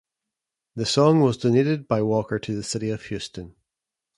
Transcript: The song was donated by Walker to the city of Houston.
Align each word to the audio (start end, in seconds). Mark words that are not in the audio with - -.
The 0.75 0.87
song 0.87 1.21
was 1.21 1.37
donated 1.37 1.87
by 1.87 2.01
Walker 2.01 2.39
to 2.39 2.55
the 2.55 2.63
city 2.63 2.89
of 2.89 3.03
Houston. 3.03 3.55